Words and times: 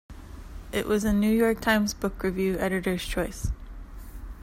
It 0.71 0.87
was 0.87 1.03
a 1.03 1.13
"New 1.13 1.29
York 1.31 1.61
Times 1.61 1.93
Book 1.93 2.23
Review" 2.23 2.57
editors 2.57 3.05
choice. 3.05 3.51